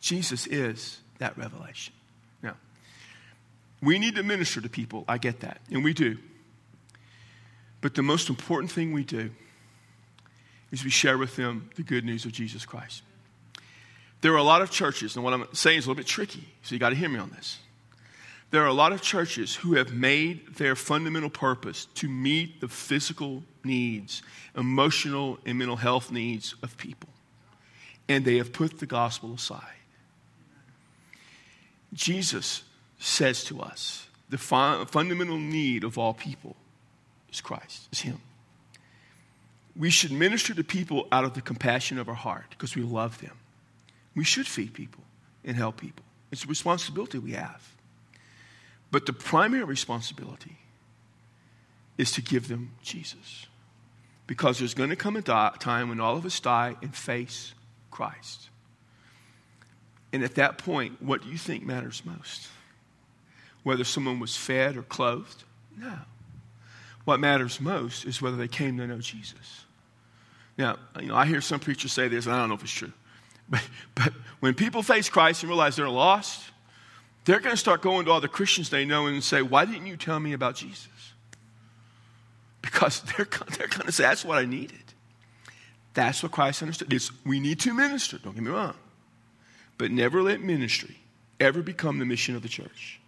[0.00, 1.94] Jesus is that revelation.
[2.42, 2.56] Now,
[3.80, 5.04] we need to minister to people.
[5.08, 6.18] I get that, and we do.
[7.80, 9.30] But the most important thing we do
[10.70, 13.02] is we share with them the good news of Jesus Christ.
[14.24, 16.48] There are a lot of churches, and what I'm saying is a little bit tricky,
[16.62, 17.58] so you got to hear me on this.
[18.52, 22.68] There are a lot of churches who have made their fundamental purpose to meet the
[22.68, 24.22] physical needs,
[24.56, 27.10] emotional and mental health needs of people.
[28.08, 29.60] And they have put the gospel aside.
[31.92, 32.62] Jesus
[32.98, 36.56] says to us the fundamental need of all people
[37.30, 38.22] is Christ, is Him.
[39.76, 43.20] We should minister to people out of the compassion of our heart because we love
[43.20, 43.32] them.
[44.14, 45.02] We should feed people
[45.44, 46.04] and help people.
[46.30, 47.62] It's a responsibility we have.
[48.90, 50.56] But the primary responsibility
[51.98, 53.46] is to give them Jesus.
[54.26, 57.54] Because there's going to come a time when all of us die and face
[57.90, 58.48] Christ.
[60.12, 62.48] And at that point, what do you think matters most?
[63.64, 65.42] Whether someone was fed or clothed?
[65.76, 65.98] No.
[67.04, 69.64] What matters most is whether they came to know Jesus.
[70.56, 72.72] Now, you know, I hear some preachers say this, and I don't know if it's
[72.72, 72.92] true.
[73.48, 76.50] But, but when people face Christ and realize they're lost,
[77.24, 79.86] They're going to start going to all the Christians they know and say, Why didn't
[79.86, 80.88] you tell me about Jesus?
[82.60, 83.26] Because they're,
[83.56, 84.78] they're going to say, That's what I needed.
[85.94, 86.92] That's what Christ understood.
[86.92, 88.74] It's, we need to minister, don't get me wrong.
[89.78, 90.98] But never let ministry
[91.38, 93.00] ever become the mission of the church.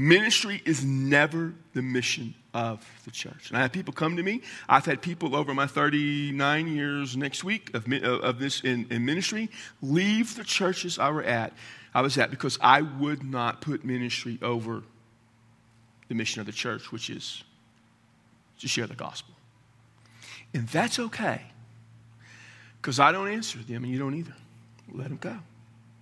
[0.00, 3.48] Ministry is never the mission of the church.
[3.48, 4.42] And I have people come to me.
[4.68, 9.50] I've had people over my 39 years next week of, of this in, in ministry
[9.82, 11.52] leave the churches I were at.
[11.92, 14.84] I was at because I would not put ministry over
[16.06, 17.42] the mission of the church, which is
[18.60, 19.34] to share the gospel.
[20.54, 21.42] And that's okay
[22.80, 24.34] because I don't answer them and you don't either.
[24.92, 25.38] Let them go.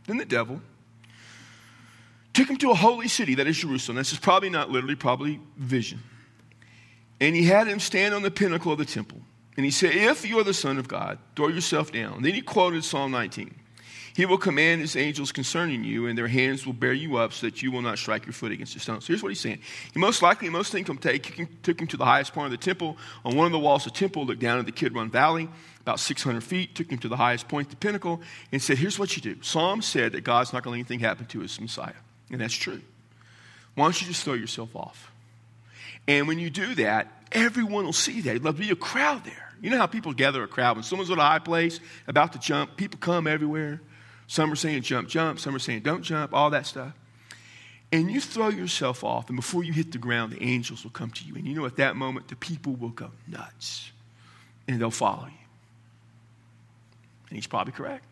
[0.06, 0.61] Then the devil
[2.37, 3.96] took him to a holy city, that is Jerusalem.
[3.96, 6.03] This is probably not literally, probably vision.
[7.18, 9.20] And he had him stand on the pinnacle of the temple.
[9.57, 12.20] And he said, If you are the Son of God, throw yourself down.
[12.20, 13.55] Then he quoted Psalm 19.
[14.14, 17.46] He will command his angels concerning you, and their hands will bear you up so
[17.46, 19.01] that you will not strike your foot against a stone.
[19.01, 19.61] So here's what he's saying.
[19.92, 22.64] He most likely, most think him take, took him to the highest point of the
[22.64, 22.99] temple.
[23.25, 25.49] On one of the walls of the temple, looked down at the Kidron Valley,
[25.81, 28.20] about 600 feet, took him to the highest point, the pinnacle,
[28.53, 29.42] and said, Here's what you do.
[29.42, 31.92] Psalm said that God's not going to let anything happen to his Messiah.
[32.30, 32.80] And that's true.
[33.74, 35.12] Why don't you just throw yourself off?
[36.08, 38.42] And when you do that, everyone will see that.
[38.42, 39.52] There'll be a crowd there.
[39.60, 42.38] You know how people gather a crowd when someone's at a high place about to
[42.38, 43.80] jump, people come everywhere.
[44.26, 45.40] Some are saying jump, jump.
[45.40, 46.92] Some are saying don't jump, all that stuff.
[47.92, 51.10] And you throw yourself off, and before you hit the ground, the angels will come
[51.12, 51.36] to you.
[51.36, 53.92] And you know, at that moment, the people will go nuts
[54.66, 55.46] and they'll follow you.
[57.28, 58.04] And he's probably correct.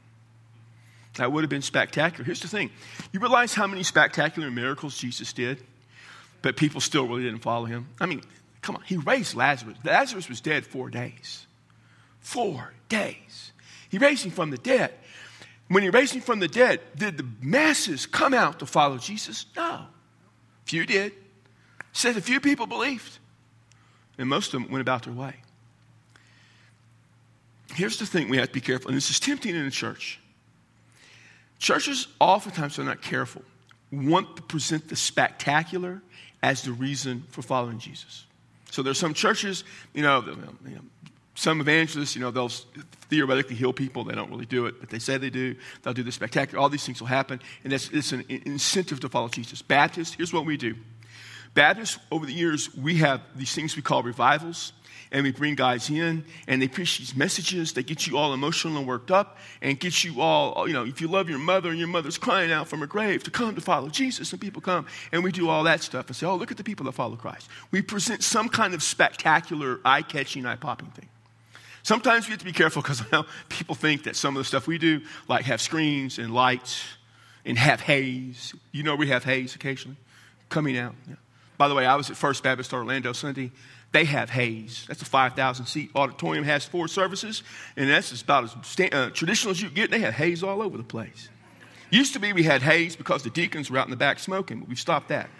[1.14, 2.24] That would have been spectacular.
[2.24, 2.70] Here's the thing
[3.12, 5.62] you realize how many spectacular miracles Jesus did,
[6.42, 7.88] but people still really didn't follow him?
[8.00, 8.22] I mean,
[8.62, 9.76] come on, he raised Lazarus.
[9.84, 11.46] Lazarus was dead four days.
[12.20, 13.52] Four days.
[13.88, 14.92] He raised him from the dead.
[15.68, 19.46] When he raised him from the dead, did the masses come out to follow Jesus?
[19.56, 19.86] No.
[20.64, 21.12] Few did.
[21.92, 23.18] Said a few people believed,
[24.18, 25.36] and most of them went about their way.
[27.72, 30.18] Here's the thing we have to be careful, and this is tempting in the church.
[31.64, 33.40] Churches, oftentimes, are not careful,
[33.90, 36.02] want to present the spectacular
[36.42, 38.26] as the reason for following Jesus.
[38.70, 40.22] So there's some churches, you know,
[40.66, 40.82] you know,
[41.34, 42.50] some evangelists, you know, they'll
[43.08, 44.04] theoretically heal people.
[44.04, 45.56] They don't really do it, but they say they do.
[45.82, 46.60] They'll do the spectacular.
[46.60, 49.62] All these things will happen, and that's, it's an incentive to follow Jesus.
[49.62, 50.74] Baptists, here's what we do.
[51.54, 54.74] Baptists, over the years, we have these things we call revivals
[55.14, 57.72] and we bring guys in and they preach these messages.
[57.72, 61.00] They get you all emotional and worked up and get you all, you know, if
[61.00, 63.60] you love your mother and your mother's crying out from her grave to come to
[63.60, 66.50] follow Jesus, and people come and we do all that stuff and say, oh, look
[66.50, 67.48] at the people that follow Christ.
[67.70, 71.08] We present some kind of spectacular, eye catching, eye popping thing.
[71.84, 73.02] Sometimes we have to be careful because
[73.48, 76.82] people think that some of the stuff we do, like have screens and lights
[77.44, 78.52] and have haze.
[78.72, 79.98] You know, we have haze occasionally
[80.48, 80.96] coming out.
[81.08, 81.14] Yeah.
[81.56, 83.52] By the way, I was at First Baptist Orlando Sunday
[83.94, 84.84] they have haze.
[84.88, 87.44] That's a 5,000 seat auditorium, has four services,
[87.76, 89.92] and that's about as uh, traditional as you get.
[89.92, 91.28] They have haze all over the place.
[91.90, 94.58] Used to be we had haze because the deacons were out in the back smoking,
[94.58, 95.30] but we've stopped that.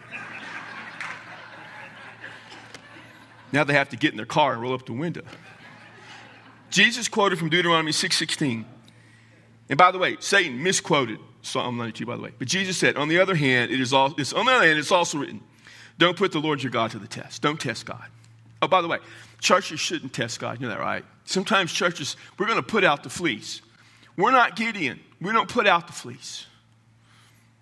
[3.50, 5.22] now they have to get in their car and roll up the window.
[6.70, 8.64] Jesus quoted from Deuteronomy 6:16.
[9.68, 12.32] And by the way, Satan misquoted Psalm 92, by the way.
[12.38, 14.78] But Jesus said, on the other hand, it is all, it's, on the other hand,
[14.78, 15.40] it's also written,
[15.98, 17.42] don't put the Lord your God to the test.
[17.42, 18.10] Don't test God.
[18.64, 18.98] Oh, by the way,
[19.40, 20.58] churches shouldn't test God.
[20.58, 21.04] You know that, right?
[21.26, 23.60] Sometimes churches, we're going to put out the fleece.
[24.16, 25.00] We're not Gideon.
[25.20, 26.46] We don't put out the fleece.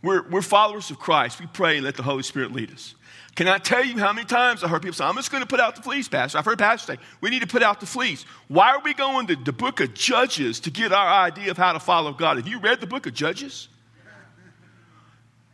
[0.01, 1.41] We're, we're followers of Christ.
[1.41, 2.95] We pray and let the Holy Spirit lead us.
[3.35, 5.49] Can I tell you how many times I heard people say, I'm just going to
[5.49, 6.39] put out the fleece, Pastor?
[6.39, 8.25] I've heard pastors say, we need to put out the fleece.
[8.47, 11.73] Why are we going to the book of Judges to get our idea of how
[11.73, 12.37] to follow God?
[12.37, 13.67] Have you read the book of Judges?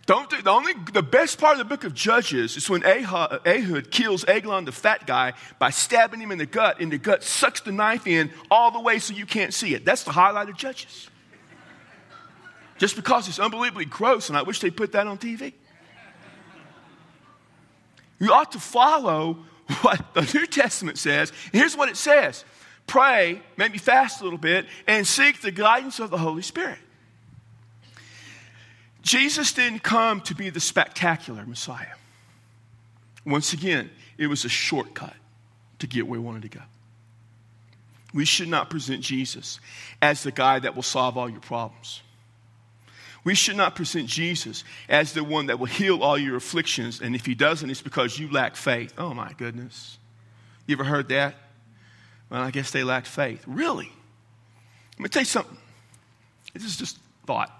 [0.08, 3.46] Don't do, the only the best part of the book of Judges is when Ehud,
[3.46, 7.22] Ehud kills Eglon, the fat guy, by stabbing him in the gut, and the gut
[7.22, 9.84] sucks the knife in all the way so you can't see it.
[9.84, 11.10] That's the highlight of Judges.
[12.78, 15.52] Just because it's unbelievably gross, and I wish they put that on TV.
[18.18, 19.44] You ought to follow
[19.82, 21.34] what the New Testament says.
[21.52, 22.46] Here's what it says
[22.86, 26.78] pray, maybe fast a little bit, and seek the guidance of the Holy Spirit.
[29.08, 31.96] Jesus didn't come to be the spectacular Messiah.
[33.24, 35.14] Once again, it was a shortcut
[35.78, 36.60] to get where we wanted to go.
[38.12, 39.60] We should not present Jesus
[40.02, 42.02] as the guy that will solve all your problems.
[43.24, 47.14] We should not present Jesus as the one that will heal all your afflictions, and
[47.14, 48.92] if he doesn't, it's because you lack faith.
[48.98, 49.96] Oh my goodness.
[50.66, 51.34] You ever heard that?
[52.28, 53.42] Well, I guess they lacked faith.
[53.46, 53.90] Really?
[54.98, 55.56] Let me tell you something.
[56.52, 57.57] This is just thought.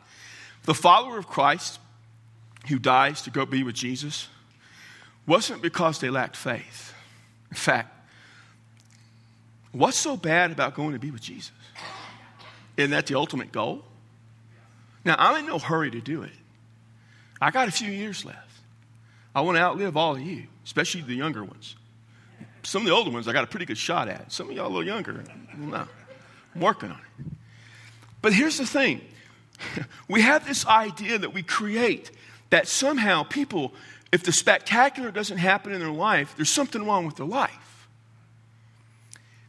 [0.69, 1.81] The follower of Christ
[2.69, 4.29] who dies to go be with Jesus
[5.27, 6.93] wasn't because they lacked faith.
[7.51, 7.91] In fact,
[9.73, 11.53] what's so bad about going to be with Jesus?
[12.77, 13.83] Isn't that the ultimate goal?
[15.07, 16.33] Now, I'm in no hurry to do it.
[17.41, 18.61] I got a few years left.
[19.35, 21.77] I want to outlive all of you, especially the younger ones.
[22.63, 24.31] Some of the older ones I got a pretty good shot at.
[24.31, 25.25] Some of y'all a little younger.
[25.57, 25.87] No,
[26.55, 27.27] I'm working on it.
[28.21, 29.01] But here's the thing
[30.09, 32.11] we have this idea that we create
[32.51, 33.73] that somehow people,
[34.13, 37.89] if the spectacular doesn't happen in their life, there's something wrong with their life.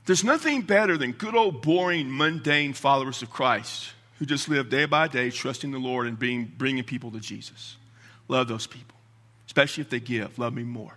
[0.05, 4.85] There's nothing better than good old boring, mundane followers of Christ who just live day
[4.85, 7.77] by day trusting the Lord and being, bringing people to Jesus.
[8.27, 8.97] Love those people,
[9.47, 10.37] especially if they give.
[10.37, 10.93] Love me more.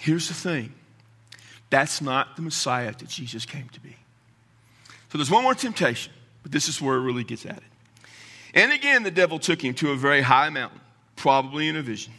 [0.00, 0.74] Here's the thing
[1.68, 3.94] that's not the Messiah that Jesus came to be.
[5.12, 7.62] So there's one more temptation, but this is where it really gets at it.
[8.54, 10.80] And again, the devil took him to a very high mountain,
[11.16, 12.12] probably in a vision.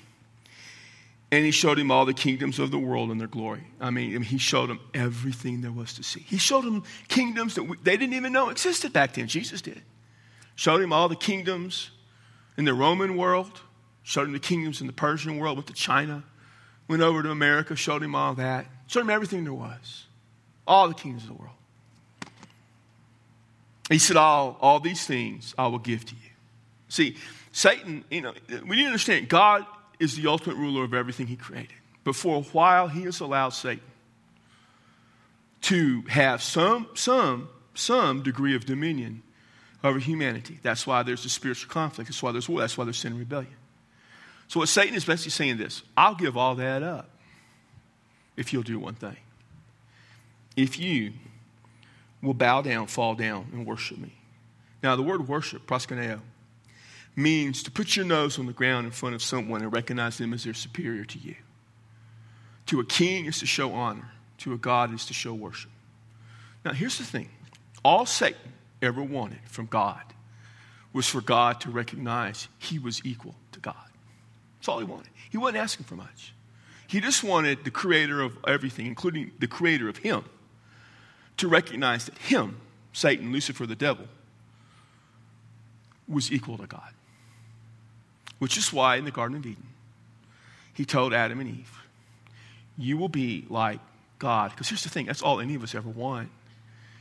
[1.31, 3.63] And he showed him all the kingdoms of the world and their glory.
[3.79, 6.19] I mean, he showed him everything there was to see.
[6.19, 9.27] He showed him kingdoms that we, they didn't even know existed back then.
[9.27, 9.81] Jesus did.
[10.55, 11.91] Showed him all the kingdoms
[12.57, 13.62] in the Roman world,
[14.03, 16.23] showed him the kingdoms in the Persian world, went to China,
[16.89, 20.05] went over to America, showed him all that, showed him everything there was,
[20.67, 21.55] all the kingdoms of the world.
[23.91, 26.32] He said, All, all these things I will give to you.
[26.88, 27.17] See,
[27.51, 28.34] Satan, you know,
[28.65, 29.65] we need to understand God
[29.99, 31.75] is the ultimate ruler of everything he created.
[32.04, 33.84] But for a while, he has allowed Satan
[35.63, 39.21] to have some, some, some degree of dominion
[39.84, 40.58] over humanity.
[40.63, 42.10] That's why there's a spiritual conflict.
[42.10, 42.62] That's why there's war.
[42.62, 43.54] That's why there's sin and rebellion.
[44.47, 47.10] So what Satan is basically saying this I'll give all that up
[48.38, 49.17] if you'll do one thing.
[50.56, 51.13] If you
[52.21, 54.13] will bow down, fall down, and worship me.
[54.84, 56.21] Now, the word worship, proskuneo,
[57.15, 60.34] means to put your nose on the ground in front of someone and recognize them
[60.34, 61.36] as their superior to you.
[62.67, 65.71] To a king is to show honor, to a God is to show worship.
[66.63, 67.29] Now, here's the thing
[67.84, 70.01] all Satan ever wanted from God
[70.93, 73.75] was for God to recognize he was equal to God.
[74.60, 75.10] That's all he wanted.
[75.29, 76.34] He wasn't asking for much.
[76.88, 80.25] He just wanted the creator of everything, including the creator of him,
[81.41, 82.58] to recognize that him,
[82.93, 84.06] Satan, Lucifer, the devil,
[86.08, 86.93] was equal to God.
[88.39, 89.67] Which is why in the Garden of Eden,
[90.73, 91.84] he told Adam and Eve,
[92.77, 93.80] You will be like
[94.19, 94.51] God.
[94.51, 96.30] Because here's the thing that's all any of us ever want.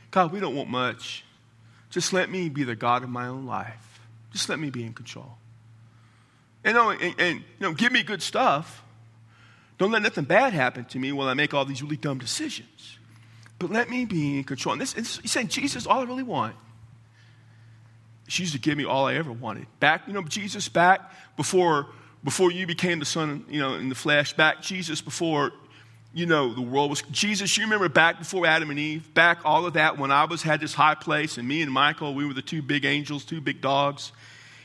[0.09, 1.23] God, we don't want much.
[1.89, 3.99] Just let me be the God of my own life.
[4.31, 5.37] Just let me be in control.
[6.63, 8.83] And, oh, and, and you know, give me good stuff.
[9.77, 12.97] Don't let nothing bad happen to me while I make all these really dumb decisions.
[13.61, 14.73] But let me be in control.
[14.73, 16.55] And this, he's saying, Jesus, all I really want
[18.27, 19.67] is you to give me all I ever wanted.
[19.79, 21.87] Back, you know, Jesus, back before
[22.23, 25.51] before you became the son, you know, in the flesh, back Jesus before
[26.13, 27.55] you know, the world was Jesus.
[27.57, 30.59] You remember back before Adam and Eve, back all of that when I was had
[30.59, 33.61] this high place, and me and Michael, we were the two big angels, two big
[33.61, 34.11] dogs,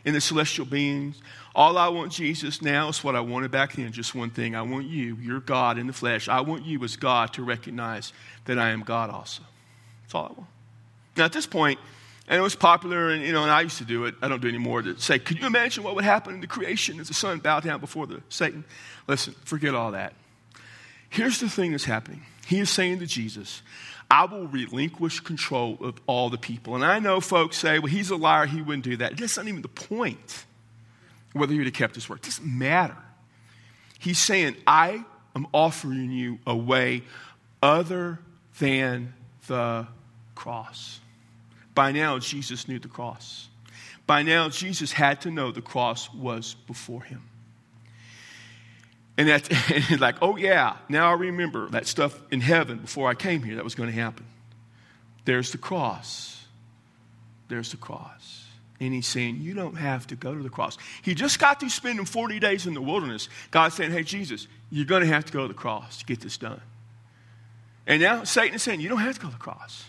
[0.06, 1.20] in the celestial beings.
[1.54, 3.92] All I want, Jesus, now is what I wanted back then.
[3.92, 4.54] Just one thing.
[4.54, 6.28] I want you, you're God in the flesh.
[6.28, 8.12] I want you as God to recognize
[8.44, 9.42] that I am God also.
[10.04, 10.50] That's all I want.
[11.16, 11.80] Now, at this point,
[12.28, 14.14] and it was popular, and you know, and I used to do it.
[14.22, 14.82] I don't do it anymore.
[14.82, 17.64] To say, could you imagine what would happen in the creation as the sun bowed
[17.64, 18.64] down before the Satan?
[19.06, 20.14] Listen, forget all that.
[21.08, 22.22] Here's the thing that's happening.
[22.46, 23.62] He is saying to Jesus,
[24.10, 26.74] I will relinquish control of all the people.
[26.74, 29.16] And I know folks say, well, he's a liar, he wouldn't do that.
[29.16, 30.44] That's not even the point,
[31.32, 32.20] whether he would have kept his word.
[32.20, 32.96] It doesn't matter.
[33.98, 37.02] He's saying, I am offering you a way
[37.62, 38.20] other
[38.60, 39.14] than
[39.48, 39.86] the
[40.34, 41.00] cross.
[41.74, 43.48] By now, Jesus knew the cross.
[44.06, 47.22] By now, Jesus had to know the cross was before him.
[49.18, 49.48] And that's
[49.90, 53.56] and like, oh yeah, now I remember that stuff in heaven before I came here
[53.56, 54.26] that was going to happen.
[55.24, 56.44] There's the cross.
[57.48, 58.44] There's the cross.
[58.78, 60.76] And he's saying, You don't have to go to the cross.
[61.02, 63.28] He just got through spending 40 days in the wilderness.
[63.50, 66.20] God's saying, Hey, Jesus, you're going to have to go to the cross to get
[66.20, 66.60] this done.
[67.86, 69.84] And now Satan is saying, You don't have to go to the cross.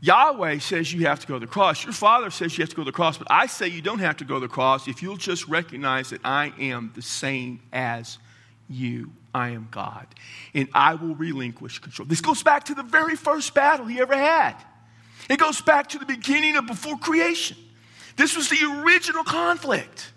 [0.00, 1.82] Yahweh says you have to go to the cross.
[1.84, 3.98] Your father says you have to go to the cross, but I say you don't
[3.98, 7.60] have to go to the cross if you'll just recognize that I am the same
[7.72, 8.18] as
[8.68, 9.10] you.
[9.34, 10.06] I am God.
[10.54, 12.06] And I will relinquish control.
[12.06, 14.54] This goes back to the very first battle he ever had.
[15.28, 17.56] It goes back to the beginning of before creation.
[18.16, 20.12] This was the original conflict.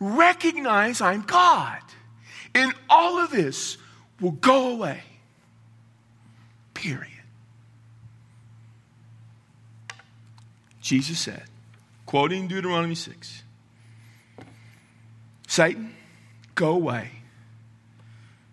[0.00, 1.80] Recognize I'm God.
[2.54, 3.76] And all of this
[4.20, 5.02] will go away.
[6.74, 7.17] Period.
[10.88, 11.42] Jesus said,
[12.06, 13.42] quoting Deuteronomy 6,
[15.46, 15.94] Satan,
[16.54, 17.10] go away,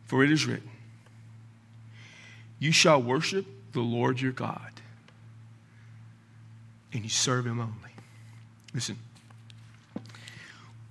[0.03, 0.69] for it is written,
[2.59, 4.81] You shall worship the Lord your God,
[6.91, 7.73] and you serve him only.
[8.73, 8.97] Listen,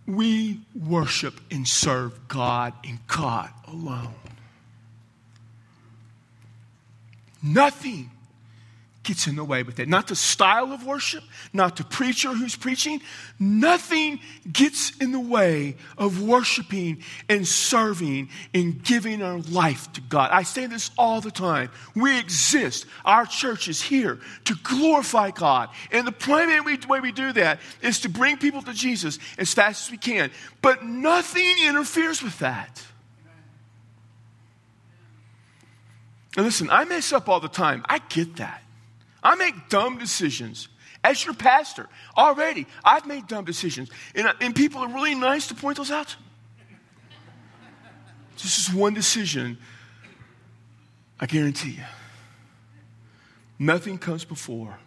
[0.07, 4.15] we worship and serve God and God alone.
[7.43, 8.11] Nothing
[9.05, 9.89] gets in the way with that.
[9.89, 13.01] Not the style of worship, not the preacher who's preaching.
[13.39, 14.19] Nothing
[14.51, 20.31] gets in the way of worshiping and serving and giving our life to God.
[20.33, 21.71] I say this all the time.
[21.95, 22.87] We exist.
[23.05, 25.69] Our church is here to glorify God.
[25.93, 29.87] And the primary way we do that is to bring people to Jesus as fast
[29.87, 30.31] as we can.
[30.63, 32.83] But nothing interferes with that.
[36.37, 37.85] And listen, I mess up all the time.
[37.89, 38.63] I get that.
[39.25, 40.69] I make dumb decisions.
[41.03, 43.91] As your pastor, already, I've made dumb decisions.
[44.15, 46.15] And, uh, and people are really nice to point those out.
[48.37, 49.59] This is one decision,
[51.19, 51.85] I guarantee you.
[53.59, 54.79] Nothing comes before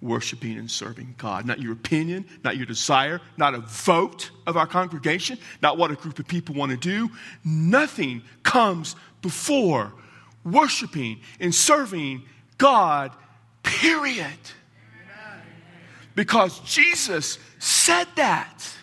[0.00, 1.46] worshiping and serving God.
[1.46, 5.94] Not your opinion, not your desire, not a vote of our congregation, not what a
[5.94, 7.10] group of people want to do.
[7.44, 9.92] Nothing comes before
[10.44, 12.22] worshiping and serving
[12.58, 13.12] God,
[13.62, 14.28] period.
[16.14, 18.74] Because Jesus said that.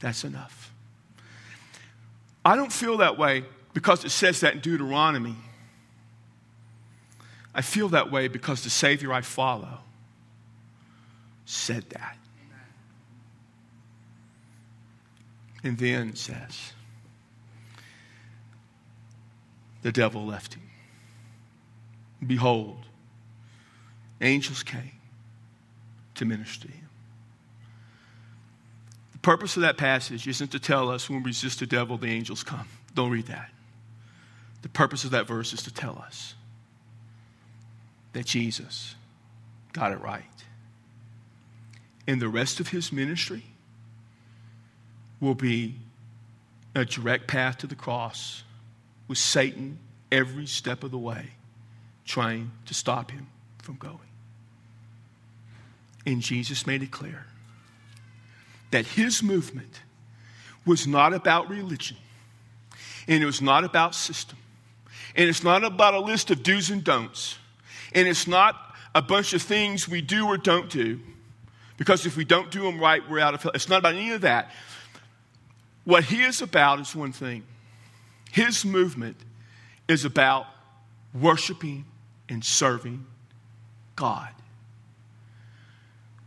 [0.00, 0.72] That's enough.
[2.44, 3.44] I don't feel that way
[3.74, 5.36] because it says that in Deuteronomy.
[7.54, 9.80] I feel that way because the Savior I follow
[11.44, 12.16] said that.
[15.64, 16.72] And then says,
[19.86, 20.68] the devil left him.
[22.26, 22.86] Behold,
[24.20, 24.90] angels came
[26.16, 26.88] to minister to him.
[29.12, 32.08] The purpose of that passage isn't to tell us when we resist the devil, the
[32.08, 32.66] angels come.
[32.96, 33.48] Don't read that.
[34.62, 36.34] The purpose of that verse is to tell us
[38.12, 38.96] that Jesus
[39.72, 40.24] got it right.
[42.08, 43.44] And the rest of his ministry
[45.20, 45.76] will be
[46.74, 48.42] a direct path to the cross
[49.08, 49.78] with Satan
[50.10, 51.30] every step of the way
[52.04, 53.26] trying to stop him
[53.58, 53.98] from going.
[56.06, 57.26] And Jesus made it clear
[58.70, 59.80] that his movement
[60.64, 61.96] was not about religion,
[63.08, 64.38] and it was not about system,
[65.14, 67.38] and it's not about a list of do's and don'ts,
[67.92, 68.56] and it's not
[68.94, 71.00] a bunch of things we do or don't do,
[71.76, 73.42] because if we don't do them right, we're out of.
[73.42, 73.52] Hell.
[73.54, 74.50] It's not about any of that.
[75.84, 77.44] What he is about is one thing
[78.36, 79.16] his movement
[79.88, 80.46] is about
[81.14, 81.86] worshiping
[82.28, 83.06] and serving
[83.96, 84.28] God,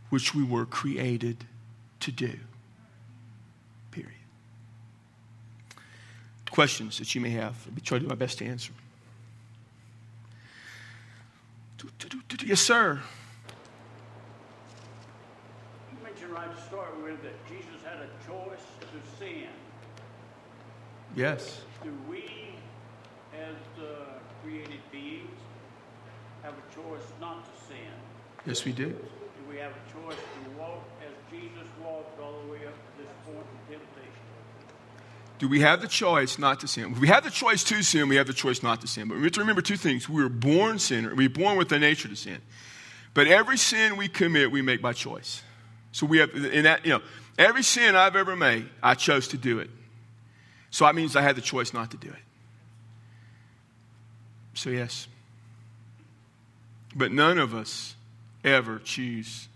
[0.08, 1.44] which we were created
[2.00, 2.36] to do.
[3.92, 4.10] Period.
[6.50, 8.72] Questions that you may have, I'll be trying to do my best to answer.
[12.44, 13.00] Yes, sir.
[15.92, 19.46] You mentioned right to start with that Jesus had a choice to sin.
[21.14, 21.60] Yes.
[21.82, 22.24] Do we,
[23.34, 24.04] as the
[24.42, 25.38] created beings,
[26.42, 27.92] have a choice not to sin?
[28.44, 28.88] Yes, we do.
[28.90, 28.96] Do
[29.48, 33.08] we have a choice to walk as Jesus walked all the way up to this
[33.24, 34.24] point in temptation?
[35.38, 36.92] Do we have the choice not to sin?
[36.92, 39.08] If we have the choice to sin, we have the choice not to sin.
[39.08, 40.06] But we have to remember two things.
[40.06, 41.14] We were born sinner.
[41.14, 42.42] We were born with the nature to sin.
[43.14, 45.42] But every sin we commit, we make by choice.
[45.92, 47.00] So we have, in that, you know,
[47.38, 49.70] every sin I've ever made, I chose to do it.
[50.70, 52.22] So that means I had the choice not to do it.
[54.54, 55.08] So, yes.
[56.94, 57.94] But none of us
[58.44, 59.48] ever choose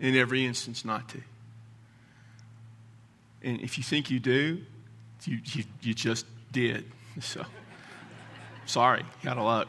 [0.00, 1.20] in every instance not to.
[3.42, 4.62] And if you think you do,
[5.24, 6.84] you, you, you just did.
[7.20, 7.44] So,
[8.64, 9.66] sorry, out of luck.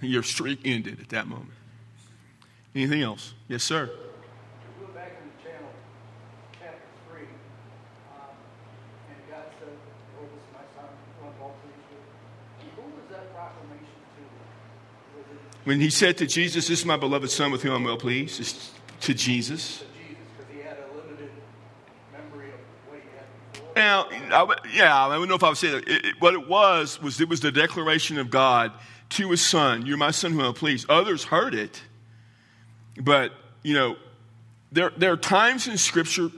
[0.00, 1.52] Your streak ended at that moment.
[2.74, 3.34] Anything else?
[3.46, 3.86] Yes, sir.
[4.80, 5.68] Go back to the channel,
[6.58, 7.28] chapter three,
[8.08, 8.32] um,
[9.12, 9.68] and God said,
[10.16, 10.88] "Oh, this is my son,
[11.20, 12.08] who I'm well pleased with."
[12.72, 14.22] Who was that proclamation to?
[15.20, 17.84] Was it When he said to Jesus, This is my beloved son with whom I'm
[17.84, 19.78] well pleased, it's to Jesus.
[19.78, 21.30] to Jesus because he had a limited
[22.12, 22.54] memory of
[22.88, 23.72] what he had before?
[23.74, 25.88] Now, I, yeah, I don't know if I would say that.
[25.88, 28.72] It, it- what it was, was it was the declaration of God
[29.10, 30.88] to his son, You're my son whom I'm pleased.
[30.90, 31.82] Others heard it,
[33.00, 33.96] but, you know,
[34.72, 36.30] there, there are times in Scripture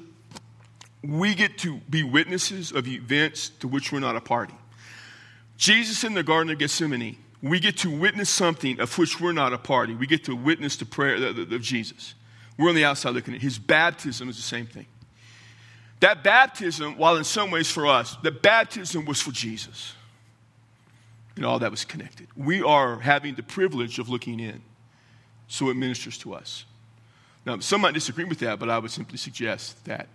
[1.02, 4.54] we get to be witnesses of events to which we're not a party.
[5.56, 9.52] Jesus in the Garden of Gethsemane, we get to witness something of which we're not
[9.52, 9.94] a party.
[9.94, 12.14] We get to witness the prayer of, Jesus.
[12.58, 13.42] We're on the outside looking at it.
[13.42, 14.86] His baptism is the same thing.
[16.00, 19.94] That baptism, while in some ways for us, the baptism was for Jesus.
[21.36, 22.28] And all that was connected.
[22.34, 24.62] We are having the privilege of looking in,
[25.48, 26.64] so it ministers to us.
[27.44, 30.08] Now, some might disagree with that, but I would simply suggest that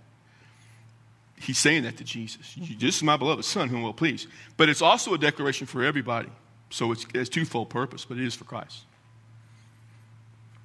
[1.39, 2.55] he's saying that to Jesus.
[2.79, 4.27] This is my beloved Son, whom will please.
[4.57, 6.29] But it's also a declaration for everybody.
[6.71, 8.85] So it's, it's twofold purpose, but it is for Christ.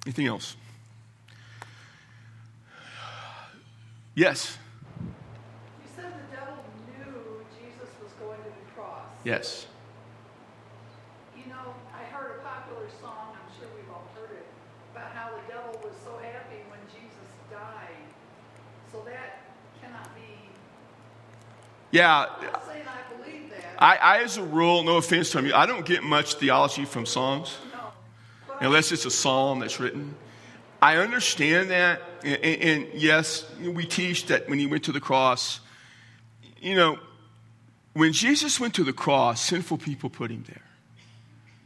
[0.05, 0.55] Anything else?
[4.15, 4.57] Yes.
[5.01, 9.03] You said the devil knew Jesus was going to the cross.
[9.25, 9.67] Yes.
[11.35, 14.47] You know, I heard a popular song, I'm sure we've all heard it,
[14.95, 18.07] about how the devil was so happy when Jesus died.
[18.93, 19.43] So that
[19.81, 20.49] cannot be,
[21.91, 22.27] Yeah.
[23.79, 27.05] I, I, as a rule, no offense to you, I don't get much theology from
[27.05, 27.55] songs.
[28.59, 30.15] Unless it's a psalm that's written.
[30.81, 34.99] I understand that, and, and, and yes, we teach that when he went to the
[34.99, 35.59] cross,
[36.59, 36.97] you know,
[37.93, 40.63] when Jesus went to the cross, sinful people put him there,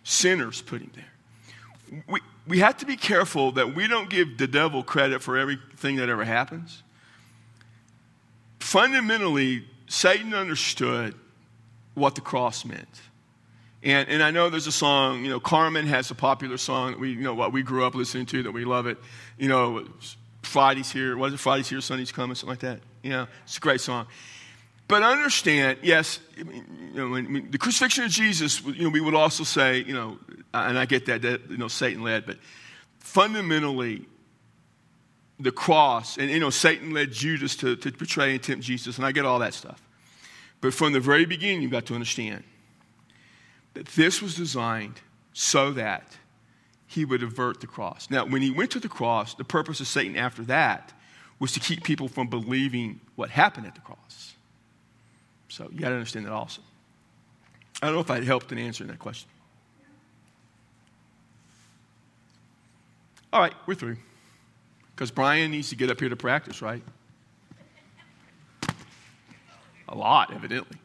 [0.03, 2.03] sinners put him there.
[2.07, 5.97] We, we have to be careful that we don't give the devil credit for everything
[5.97, 6.83] that ever happens.
[8.59, 11.15] Fundamentally, Satan understood
[11.93, 13.01] what the cross meant.
[13.83, 16.99] And, and I know there's a song, you know, Carman has a popular song that
[16.99, 18.97] we, you know, what we grew up listening to that we love it.
[19.39, 19.87] You know,
[20.43, 22.79] Friday's here, was it Friday's here, Sunday's coming, something like that.
[23.01, 24.05] You know, it's a great song.
[24.87, 26.63] But understand, yes, you
[26.93, 30.19] know, when, when the crucifixion of Jesus, you know, we would also say, you know,
[30.53, 32.37] and I get that, that you know, Satan led, but
[32.99, 34.05] fundamentally,
[35.39, 39.05] the cross, and you know, Satan led Judas to, to betray and tempt Jesus, and
[39.05, 39.81] I get all that stuff.
[40.61, 42.43] But from the very beginning, you've got to understand
[43.73, 45.01] that this was designed
[45.33, 46.17] so that
[46.85, 48.09] he would avert the cross.
[48.09, 50.93] Now, when he went to the cross, the purpose of Satan after that
[51.39, 54.35] was to keep people from believing what happened at the cross.
[55.47, 56.61] So you got to understand that also.
[57.81, 59.29] I don't know if I helped in answering that question.
[63.33, 63.97] All right, we're through.
[64.93, 66.83] Because Brian needs to get up here to practice, right?
[69.91, 70.80] A lot, evidently.